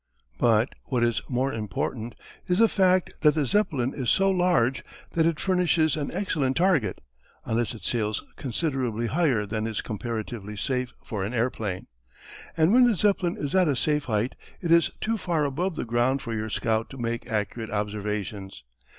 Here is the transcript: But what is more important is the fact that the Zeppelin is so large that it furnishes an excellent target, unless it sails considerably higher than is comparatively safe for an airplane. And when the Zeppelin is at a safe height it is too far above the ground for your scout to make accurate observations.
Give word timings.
But 0.39 0.69
what 0.85 1.03
is 1.03 1.21
more 1.29 1.53
important 1.53 2.15
is 2.47 2.57
the 2.57 2.67
fact 2.67 3.11
that 3.21 3.35
the 3.35 3.45
Zeppelin 3.45 3.93
is 3.93 4.09
so 4.09 4.31
large 4.31 4.83
that 5.11 5.27
it 5.27 5.39
furnishes 5.39 5.95
an 5.95 6.09
excellent 6.11 6.57
target, 6.57 7.01
unless 7.45 7.75
it 7.75 7.83
sails 7.83 8.23
considerably 8.35 9.05
higher 9.05 9.45
than 9.45 9.67
is 9.67 9.81
comparatively 9.81 10.55
safe 10.57 10.91
for 11.03 11.23
an 11.23 11.35
airplane. 11.35 11.85
And 12.57 12.73
when 12.73 12.87
the 12.87 12.95
Zeppelin 12.95 13.37
is 13.37 13.53
at 13.53 13.67
a 13.67 13.75
safe 13.75 14.05
height 14.05 14.33
it 14.59 14.71
is 14.71 14.89
too 15.01 15.17
far 15.17 15.45
above 15.45 15.75
the 15.75 15.85
ground 15.85 16.23
for 16.23 16.33
your 16.33 16.49
scout 16.49 16.89
to 16.89 16.97
make 16.97 17.29
accurate 17.29 17.69
observations. 17.69 18.63